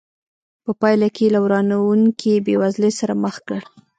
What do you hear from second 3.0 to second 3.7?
مخ کړ.